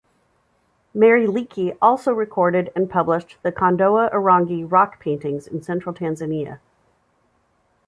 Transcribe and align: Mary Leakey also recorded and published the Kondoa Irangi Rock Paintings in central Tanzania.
Mary 0.95 1.27
Leakey 1.27 1.77
also 1.79 2.11
recorded 2.11 2.71
and 2.75 2.89
published 2.89 3.37
the 3.43 3.51
Kondoa 3.51 4.11
Irangi 4.11 4.65
Rock 4.67 4.99
Paintings 4.99 5.45
in 5.45 5.61
central 5.61 5.93
Tanzania. 5.93 6.57